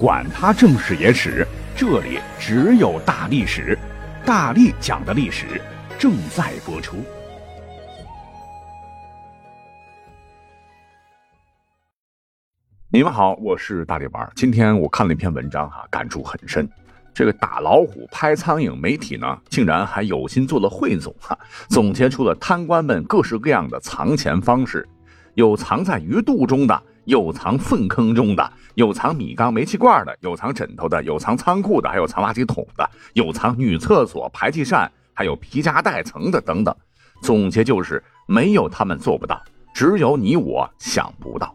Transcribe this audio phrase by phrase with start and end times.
[0.00, 3.78] 管他正史野史，这里只有大历史，
[4.24, 5.60] 大力讲的历史
[5.98, 6.96] 正在播出。
[12.88, 14.26] 你们好，我是大力丸。
[14.34, 16.66] 今天我看了一篇文章，哈，感触很深。
[17.12, 21.38] 这个打老虎、拍苍蝇，媒体呢竟然还有心做了汇总，哈，
[21.68, 24.88] 总结出了贪官们各式各样的藏钱方式，
[25.34, 26.82] 有藏在鱼肚中的。
[27.04, 36.74] 有藏粪坑中的，有藏米缸煤气罐的，有藏枕头的，有藏仓库的，还有藏垃圾桶的，有藏女厕所排气扇，还有皮夹带层的等等。
[37.22, 39.42] 总结就是，没有他们做不到，
[39.74, 41.54] 只有你我想不到。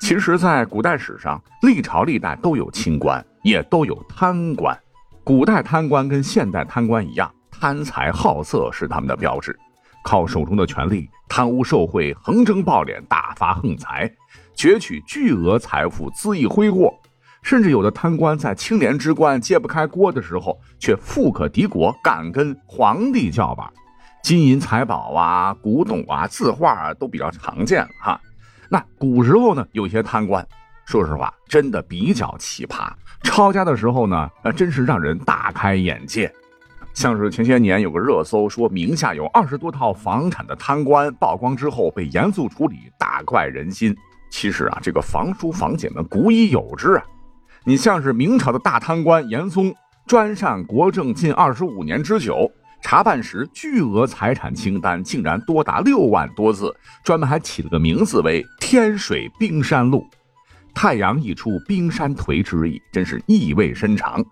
[0.00, 4.78] 其实，在古代史上，历朝历代都有清官，也都有贪官。
[5.24, 9.58] 古代贪官跟现代贪官一样，贪财好色是他们的标志，
[10.04, 14.08] 靠手中的权力贪污受贿，横征暴敛，大发横财。
[14.58, 16.92] 攫取巨额财富，恣意挥霍，
[17.42, 23.72] 甚至有的贪官在清廉之官揭不开锅的时候，却富可敌国，敢跟皇帝叫板。
[24.20, 28.20] 金银财宝啊，古董啊，字画啊，都比较常见哈。
[28.68, 30.44] 那古时候呢，有些贪官，
[30.86, 32.90] 说实话，真的比较奇葩。
[33.22, 36.28] 抄家的时候呢，那真是让人大开眼界。
[36.94, 43.96] 像是前些年有个热搜，说名下有二十多套房产的贪官曝光之后被严肃处理，大快人心。
[44.30, 47.04] 其实啊，这个房叔房姐们古已有之啊。
[47.64, 49.74] 你像是明朝的大贪官严嵩，
[50.06, 52.50] 专擅国政近二十五年之久，
[52.82, 60.06] 查办时巨额财产清单竟然多达六万多字，专门还起了个名字为“天水冰山录”，
[60.72, 64.24] 太阳一出冰山颓之意，真是意味深长。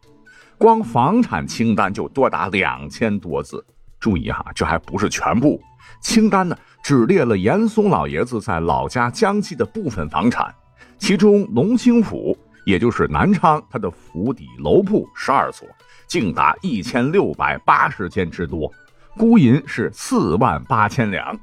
[0.56, 3.62] 光房产清单就多达两千多字。
[4.06, 5.60] 注意哈，这还不是全部。
[6.00, 10.54] 清单呢，只列了严嵩老爷子在老家江西的部分房产，
[10.96, 15.66] 其中龙兴府，也就是南昌，他的府邸楼铺十二所，
[16.06, 18.72] 竟达一千六百八十间之多，
[19.16, 21.36] 孤银是四万八千两。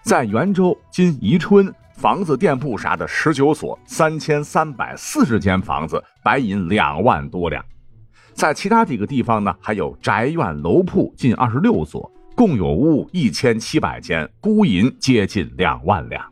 [0.00, 7.62] 在元州（今宜春），房子店铺啥的十九所，三千三百四十间房子，白银两万多两。
[8.40, 12.10] 在其他几个地方呢，还有宅院楼铺近二十六所。
[12.34, 16.24] 共有屋一千七百间，孤银接近两万两。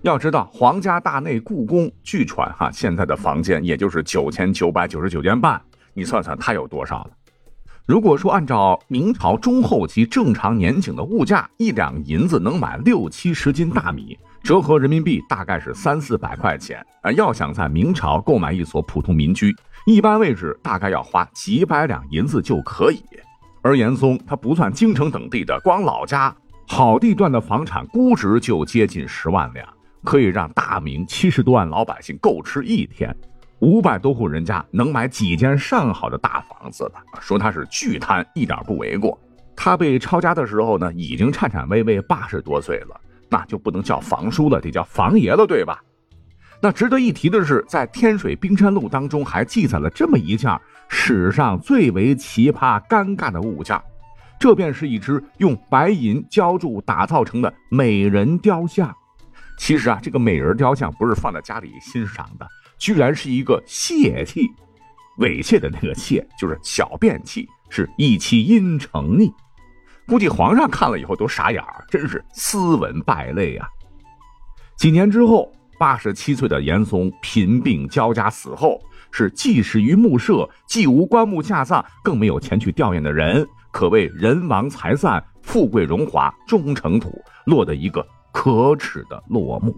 [0.00, 5.62] 要知道，皇家大内故宫据传哈，现在的房间也就是九千九百九十九间半。
[5.94, 7.10] 你算算，它有多少了？
[7.86, 17.12] 如果说按照明朝中后期正常年景的物价，一两银子能买六七十斤大米，折合人民币大概是三四百块钱啊。
[17.12, 19.54] 要想在明朝购买一所普通民居，
[19.84, 23.02] 一般位置大概要花几百两银子就可以。
[23.62, 26.34] 而严嵩他不算京城等地的，光老家
[26.66, 29.66] 好地段的房产估值就接近十万两，
[30.02, 33.14] 可以让大明七十多万老百姓够吃一天，
[33.60, 39.16] 五百多户人家能买几间上好的大房子的，说他是巨贪一点不为过。
[39.54, 45.80] 他被抄家的时候呢，已经颤颤巍巍八十多岁了，那就不能叫房叔了，得叫房爷了，对吧？
[46.64, 50.56] 那值得一提的是，在《天水冰山录》当中还记载了这么一件
[50.88, 53.82] 史上最为奇葩、尴尬的物件，
[54.38, 58.94] 这便是一只用白银浇铸打造成的美人雕像。
[59.58, 62.46] 其实啊，这个美人雕像不是放在家里欣赏的，
[62.78, 64.48] 居然是一个泄气，
[65.18, 69.32] 猥亵的那个泄就是小便器，是一气阴成逆。
[70.06, 73.66] 估计皇上看了以后都傻眼儿，真是斯文败类啊！
[74.76, 75.52] 几年之后。
[75.82, 89.74] 八十七岁的严嵩贫病交加死后，是既死于墓舍，既无棺木下葬，更没有前去吊唁的人，可谓人亡财散，富贵荣华终成土，落得一个可耻的落幕。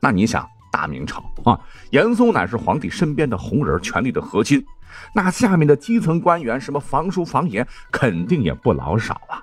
[0.00, 1.56] 那你想，大明朝啊，
[1.92, 4.60] 严嵩乃是皇帝身边的红人，权力的核心，
[5.14, 9.40] 那下面的基层官员，什么房叔、房爷，肯定也不老少啊。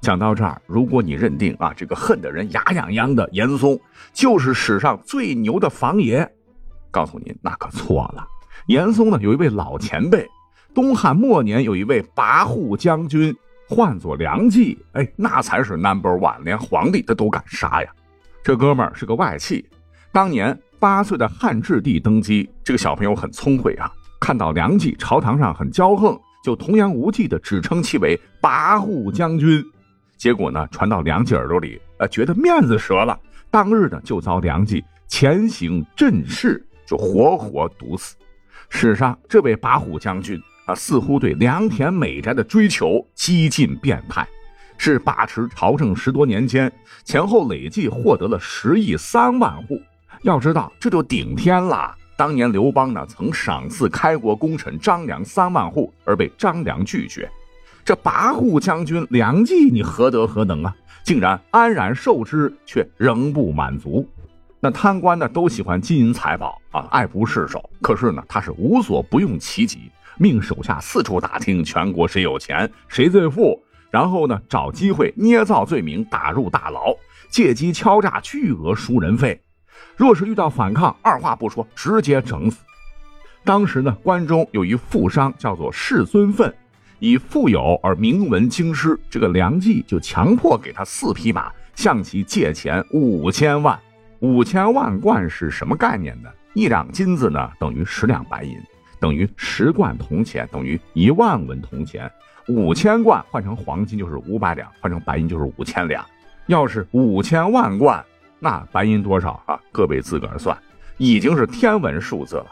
[0.00, 3.78] 讲到这儿，如果你认定啊，这个恨的人牙痒痒的严嵩
[4.14, 6.26] 就是史上最牛的房爷，
[6.90, 8.26] 告诉您那可错了。
[8.66, 10.26] 严嵩呢有一位老前辈，
[10.74, 13.34] 东汉末年有一位跋扈将军，
[13.68, 17.90] 唤作梁冀，哎，那才是 number one，连皇帝他都敢杀呀。
[18.42, 19.62] 这哥们儿是个外戚，
[20.12, 29.62] 当年八岁的汉质帝登基，这个小朋友很聪慧啊，看到梁冀朝堂上很骄横，就童言无忌的只称其为跋扈将军。
[30.20, 33.18] 结果呢，传到梁冀耳朵里，呃，觉得面子折了。
[33.50, 38.16] 当日呢，就遭梁冀前行阵势，就活活毒死。
[38.68, 44.28] 史上这位跋扈将军啊，似乎对良田美宅的追求激进变态，
[44.76, 46.70] 是把持朝政十多年间，
[47.02, 49.80] 前后累计获得了十亿三万户。
[50.20, 51.96] 要知道，这就顶天了。
[52.18, 57.26] 当年刘邦呢曾赏赐开国功臣张良三万户，而被张良拒绝。
[57.84, 60.74] 这跋扈将军梁冀，你何德何能啊？
[61.02, 64.06] 竟然安然受之，却仍不满足。
[64.60, 67.68] 那贪官呢，都喜欢金银财宝啊，爱不释手。
[67.80, 73.58] 可是呢，他是无所不用其极，命手下四处打听全国谁有钱，谁最富，
[73.90, 76.94] 然后呢，找机会捏造罪名，打入大牢，
[77.30, 79.40] 借机敲诈巨额赎人费。
[79.96, 82.58] 若是遇到反抗，二话不说，直接整死。
[83.42, 86.54] 当时呢，关中有一富商叫做世孙奋，
[87.00, 93.78] 以富有而名闻京师，这个梁冀就强迫给他四匹马，向其借钱五千万。
[94.18, 96.28] 五千万贯是什么概念呢？
[96.52, 98.54] 一两金子呢，等于十两白银，
[99.00, 102.10] 等于十贯铜钱，等于一万文铜钱。
[102.48, 106.04] 五千贯换成黄金就是五百两，换成白银就是五千两。
[106.48, 108.04] 要是五千万贯，
[108.38, 109.58] 那白银多少啊？
[109.72, 110.54] 各位自个儿算，
[110.98, 112.46] 已经是天文数字了。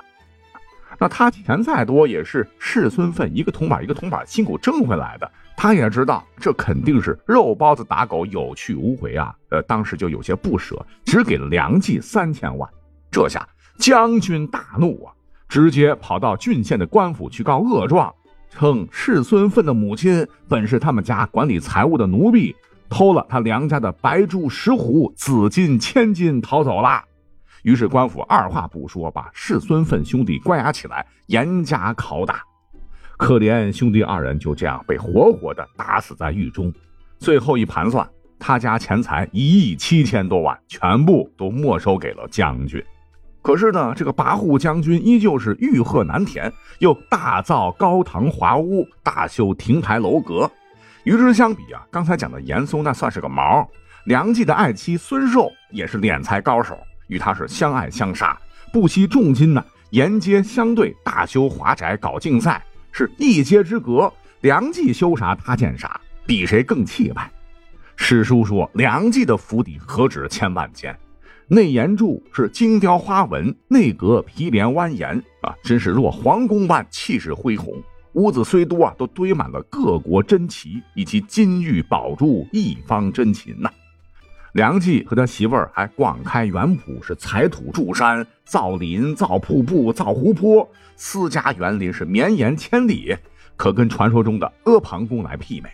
[1.01, 5.31] 那他钱再多，也是世孙奋一个铜板一个铜板辛苦挣回来的。
[5.57, 9.35] 他也知道这肯定是肉包子打狗，有去无回啊！
[9.51, 12.69] 呃，当时就有些不舍，只给了梁冀三千万。
[13.11, 13.47] 这下
[13.79, 15.13] 将军大怒啊，
[15.49, 18.15] 直接跑到郡县的官府去告恶状，
[18.51, 22.55] 称世孙奋的母亲本是他们家管理财务的奴婢，
[22.89, 27.03] 偷了他梁家的白珠石斛、紫金千金逃走了。
[27.63, 32.43] 于是官府二话不说，把世孙奋兄弟关押起来，严加拷打。
[33.17, 36.73] 可怜兄弟二人就这样被活活的打死在狱中。
[37.19, 38.09] 最后一盘算，
[38.39, 42.83] 他家钱财一亿七千多万，全部都没收给了将军。
[43.43, 50.49] 可是呢，这个跋扈将军依旧是欲壑难填，又大造高堂华屋，大修亭台楼阁。
[51.05, 53.67] 与之相比啊，刚才讲的严嵩那算是个毛。
[54.05, 56.79] 梁冀的爱妻孙寿也是敛财高手，
[57.09, 58.39] 与他是相爱相杀，
[58.73, 62.65] 不惜重金呢，沿街相对，大修华宅，搞竞赛。
[62.91, 67.31] 是一街之隔，梁冀修啥他建啥，比谁更气派。
[67.97, 70.97] 史书说梁冀的府邸何止千万间，
[71.47, 77.73] 内檐柱是精雕花纹，内阁毗连蜿蜒啊，真是若皇宫般气势恢宏。
[78.15, 83.71] 屋子虽多啊，都堆满了各国珍奇以及金玉宝珠、一方珍禽呐。
[84.53, 93.15] 梁冀和他媳妇儿还广开园圃，是采土筑山、造林、造瀑布、造湖泊，私家园林是绵延千里，
[93.57, 95.69] 可跟传说中的阿房宫来媲美。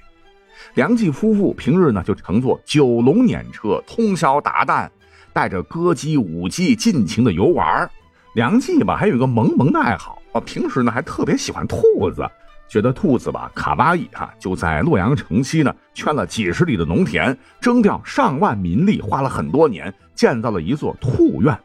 [0.75, 4.88] 梁冀夫妇平日呢就乘坐九龙辇车，通宵达旦，
[5.32, 7.88] 带着歌姬舞姬尽情的游玩。
[8.35, 12.29] 梁冀吧还有一个萌萌的爱好，平时呢还特别喜欢兔子。
[12.69, 21.56] 觉得兔子吧卡哇伊哈，就在洛阳城西呢圈了几十里的农田，征调上万民力，花了很多年建造了一座兔院，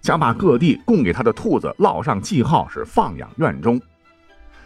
[0.00, 3.80] 想把各地供给他的兔子烙上记号，是放养院中。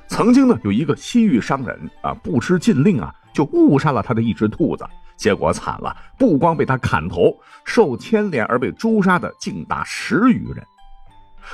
[0.09, 4.85] 曾经呢有一个西域商人啊，不知禁令啊，就误杀了他的一只兔子，
[5.17, 7.35] 结果惨了，不光被他砍头，
[7.65, 10.63] 受牵连而被诛杀的竟达十余人。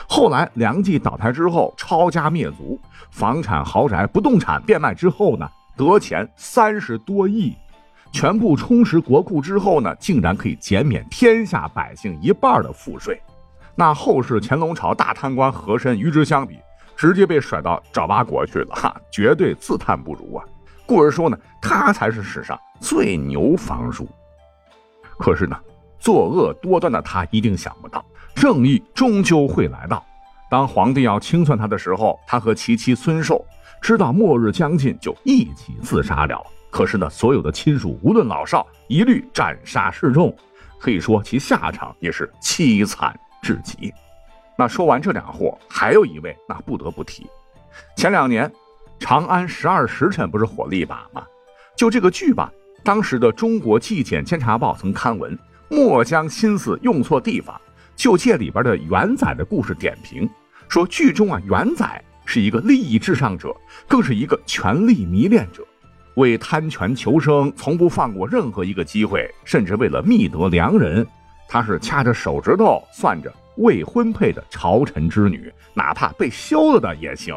[0.08, 7.56] 后来梁冀倒台之后，抄家灭族，房产、豪宅、不动产变卖之后呢，得钱三十多亿，
[8.12, 13.20] 全部充实国库之后呢，竟然可以减免天下百姓一半的赋税。
[13.76, 16.58] 那后世乾隆朝大贪官和珅与之相比，
[16.96, 20.44] 直接被甩到爪哇国去了，哈，绝对自叹不如啊。
[20.86, 24.08] 故而说呢，他才是史上最牛房叔。
[25.18, 25.56] 可是呢，
[25.98, 28.04] 作恶多端的他一定想不到。
[28.34, 30.04] 正义终究会来到。
[30.50, 33.44] 当皇帝要清算他的时候，他和其妻孙寿
[33.80, 36.40] 知道末日将近，就一起自杀了。
[36.70, 40.34] 可是呢，所有的亲属无论老少，一律斩杀示众，
[40.78, 43.92] 可以说其下场也是凄惨至极。
[44.56, 47.26] 那说完这两货，还有一位，那不得不提。
[47.96, 48.48] 前两年，
[48.98, 51.24] 《长安十二时辰》不是火了一把吗？
[51.76, 52.52] 就这个剧吧，
[52.84, 55.36] 当时的《中国纪检监察报》曾刊文：
[55.68, 57.60] 莫将心思用错地方。
[57.96, 60.28] 就借里边的元载的故事点评，
[60.68, 63.54] 说剧中啊元载是一个利益至上者，
[63.86, 65.64] 更是一个权力迷恋者，
[66.16, 71.06] 为贪权求生，从不放过任何一个机会，甚至为了觅得良人，
[71.48, 77.34] 他是掐着手指头算着未婚配的朝臣之女，哪怕被休了的也行。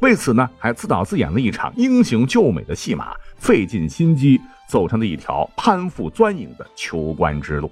[0.00, 7.70] 为此呢，还自导自演了一场英雄救美的戏码，费尽心机走上了一条攀附钻营的求官之路。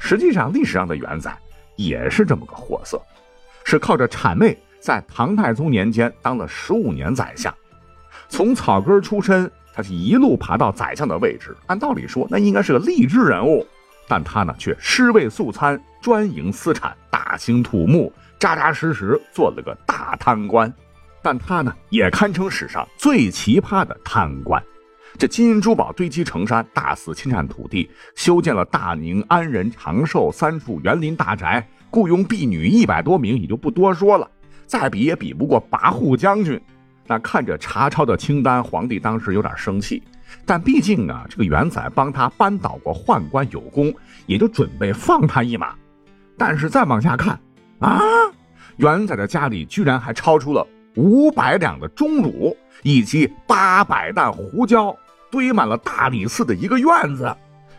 [0.00, 1.32] 实际上，历史上的元载
[1.76, 3.00] 也是这么个货色，
[3.64, 7.54] 是靠着谄媚，在唐太宗年间当了十五年宰相，
[8.28, 11.54] 从草根出身，他是一路爬到宰相的位置。
[11.66, 13.64] 按道理说，那应该是个励志人物，
[14.08, 20.72] 但他呢却尸位素餐，专营私产，大兴土木，扎扎实实做了个大贪官。
[21.22, 24.60] 但他呢，也堪称史上最奇葩的贪官。
[25.20, 34.26] 这金银珠宝堆积成山，大肆侵占土地，修建了大宁、安仁、长寿三处园林大宅，雇佣婢女一百多名，也就不多说了。
[34.64, 36.58] 再比也比不过跋扈将军。
[37.06, 40.02] 那看着查抄的清单，皇帝当时有点生气。
[40.46, 43.92] 但毕竟啊，这个元载帮他扳倒过宦官有功，
[44.24, 45.74] 也就准备放他一马。
[46.38, 47.38] 但是再往下看
[47.80, 48.00] 啊，
[48.78, 54.96] 元载的家里居然还超出了五百两的钟乳，以及八百担胡椒，
[55.30, 57.34] 堆满了大理寺的一个院子。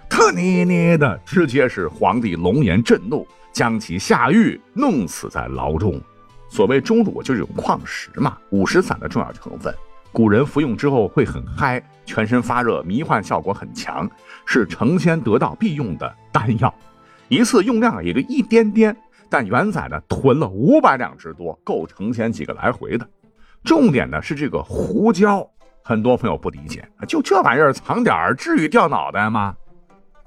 [0.10, 6.02] 特捏捏的，直接是皇帝龙颜震怒，将其下狱，弄死在牢中。
[6.50, 9.74] 所谓钟乳就是种矿石嘛，五石散的重要成分。
[10.12, 14.10] 古人服用之后会很嗨，全身发热，迷幻效果很强，
[14.46, 16.74] 是成仙得道必用的丹药。
[17.30, 18.94] 一次用量也就一点点，
[19.30, 23.08] 但元载呢囤了五百两之多，够成仙几个来回的。
[23.64, 25.50] 重点呢是这个胡椒，
[25.84, 29.56] 很多朋友不理解，就这玩意儿藏点儿，至于掉脑袋吗？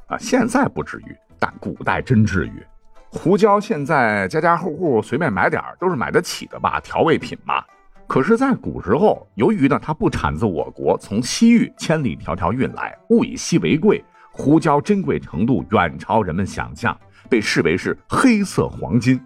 [0.08, 2.62] 啊，现在不至于，但古代真至于。
[3.10, 7.64] 胡椒现在家家户户随便买点都是买得起的吧，调味品嘛。
[8.06, 16.94] 可是，在古时候，由于呢它不产自我国，从西域千里迢迢运来，物以稀为贵，胡椒珍贵程度远超人们想象，
[17.30, 19.18] 被视为是黑色黄金。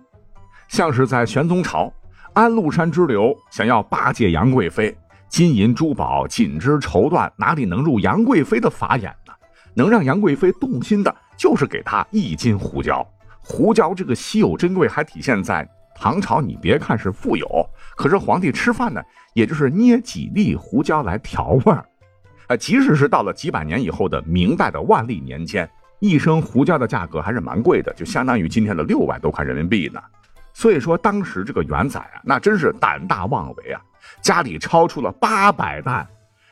[0.69, 1.93] 像是在玄宗朝，
[2.35, 4.97] 安禄山之流想要巴结杨贵妃，
[5.29, 9.33] 金银珠宝、锦织绸缎哪里能入杨贵妃的法眼呢？
[9.75, 13.07] 能让杨贵妃动心的，就是给她一斤胡椒。
[13.41, 15.69] 胡椒这个稀有珍贵，还体现在。
[16.01, 17.47] 唐朝，你别看是富有，
[17.97, 19.03] 可是皇帝吃饭呢，
[19.35, 21.85] 也就是捏几粒胡椒来调味儿。
[22.47, 25.69] 呃，即使是到了几百年以后的明代的万历年间，
[25.99, 30.01] 一升胡椒的价格还是蛮贵的，就相当于今天的六万多块人民币呢。
[30.55, 33.81] 所以说，当时这个元载啊，那真是胆大妄为啊，
[34.21, 36.07] 家里超出了八百担，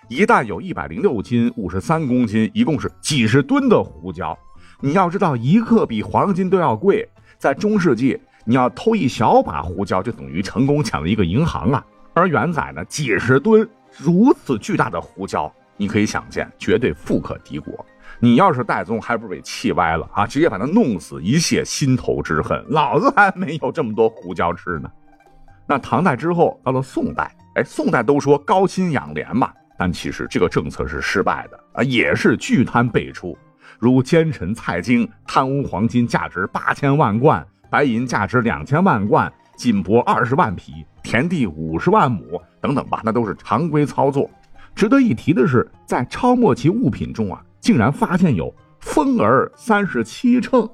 [0.08, 4.38] 一担有一百零六斤，五十三公斤，一共是几十吨的胡椒。
[4.80, 8.20] 你要知道，一克比黄金都要贵，在中世纪。
[8.48, 11.84] 你要偷一小把胡椒，就等于成功抢了一个银行啊！
[12.14, 17.84] 而元载呢，几十吨如此巨大的胡椒，你可以想见，绝对富可敌国。
[18.20, 20.24] 你要是戴宗，还不是被气歪了啊？
[20.24, 22.64] 直接把他弄死，以泄心头之恨。
[22.68, 24.88] 老子还没有这么多胡椒吃呢。
[25.66, 33.36] 那唐代之后，到了宋代，哎，宋代都说高薪养廉嘛，但其实这个政策是失败的啊，也是巨贪辈出，
[33.78, 37.46] 如奸臣蔡京贪污黄金价值八千万贯。
[37.68, 44.30] 白银价值两千万贯，锦帛二十万匹，田地五十万亩，等等吧，那都是常规操作。
[44.72, 50.66] 值得一提的是，在超末期物品中啊，竟然发现有蜂儿三十七秤，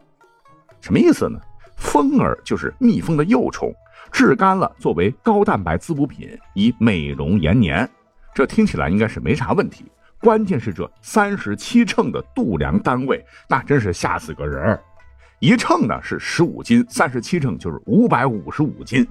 [0.82, 1.40] 什么意思呢？
[1.76, 3.72] 蜂儿就是蜜蜂的幼虫，
[4.10, 7.88] 制干了作为高蛋白滋补品，以美容延年。
[8.34, 9.84] 这听起来应该是没啥问题，
[10.18, 14.82] 关键是这三十七秤的度量单位，那真是吓死个人儿。
[15.38, 19.06] 一秤呢是十五斤，三十七秤就是五百五十五斤。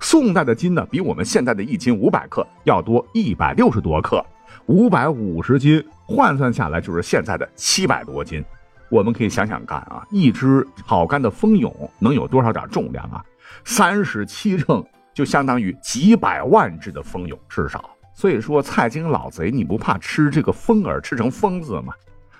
[0.00, 4.24] 宋代的斤呢，比我们现在的一斤五百克要多一百六十多克，
[4.66, 8.42] 五百五十斤换算下来就是现在的七百多斤。
[8.88, 13.24] 我们可以想想看啊，一只炒干的蜂蛹能有多少点重量啊？
[13.64, 17.90] 三十七秤就相当于几百万只的蜂蛹至少。
[18.14, 21.92] 所以说，蔡京老贼，你不怕吃这个蜂儿吃成疯子吗？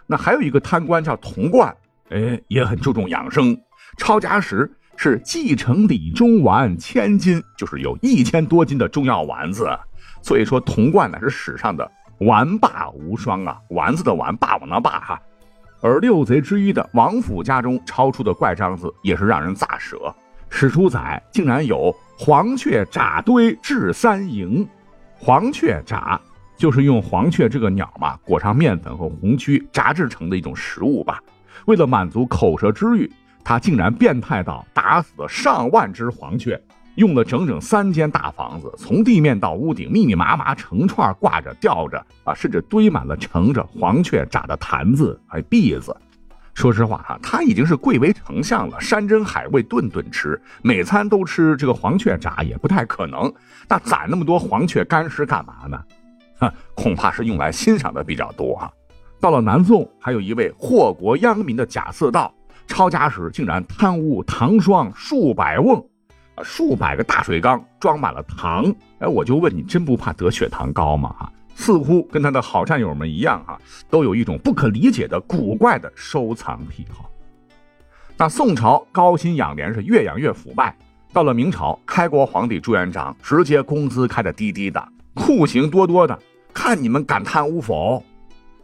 [0.06, 1.74] 那还有一个贪官叫童贯。
[2.10, 3.58] 哎，也很注重养生。
[3.96, 9.68] 抄家时是继承李中丸千金，就是有一千多斤的中药丸子。
[10.22, 13.58] 所以说，童贯乃是史上的丸霸无双啊！
[13.70, 15.20] 丸子的丸，霸王的霸哈。
[15.80, 20.14] 而六贼之一的王府家中抄出的怪章子，也是让人咋舌。
[20.56, 24.64] 史书载，竟然有黄雀炸堆至三营。
[25.16, 26.18] 黄雀炸
[26.56, 31.20] 就是用黄雀这个鸟嘛，裹上面粉和红曲炸制成的一种食物吧。
[31.66, 33.10] 为了满足口舌之欲，
[33.42, 36.58] 他竟然变态到打死了上万只黄雀，
[36.94, 45.94] 用了整整三间大房子，从地面到屋顶密密麻麻成串挂着吊着啊，甚至堆满了盛着黄雀炸的坛子还篦子。
[46.54, 53.32] 说实话哈，他已经是贵为丞相了，山珍海味顿顿吃，每餐都吃这个黄雀炸也不太可能。
[53.68, 55.82] 那攒那么多黄雀干尸干嘛呢？
[56.38, 58.72] 哈，恐怕是用来欣赏的比较多哈。
[59.20, 62.32] 到了南宋，还有一位祸国殃民的贾似道，
[62.66, 65.84] 抄家时竟然贪污糖霜数百瓮，
[66.36, 68.72] 啊，数百个大水缸装满了糖。
[69.00, 71.14] 哎，我就问你，真不怕得血糖高吗？
[71.18, 73.58] 哈，似乎跟他的好战友们一样，哈，
[73.88, 77.10] 都有一种不可理解的古怪的收藏癖好。
[78.16, 80.76] 那宋朝高薪养廉是越养越腐败，
[81.12, 86.18] 到了明朝，开国皇帝朱元璋直接工资开的低低的，酷刑多多的，
[86.52, 88.02] 看你们敢贪污否？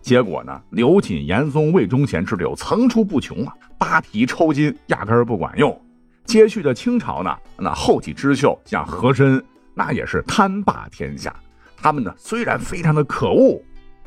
[0.03, 5.79] 结果呢，刘瑾、严嵩、魏忠贤之流层出不穷啊，扒皮抽筋压根儿不管用。
[6.25, 9.45] 接续的清朝呢，那后起之秀像和珅，
[9.75, 11.35] 那也是贪霸天下。
[11.83, 13.61] 他们呢虽然非常的可恶，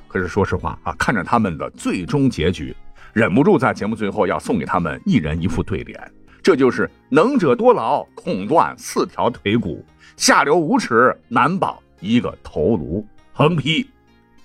[0.08, 2.76] 可是说实话啊，看着他们的最终结局，
[3.14, 6.12] 忍不住在节目最后要送给他们一人一副对联，
[6.42, 9.84] 这就是能者多劳，恐断四条腿骨；
[10.18, 13.06] 下流无耻，难保一个头颅。
[13.32, 13.90] 横批：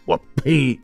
[0.06, 0.80] 我呸！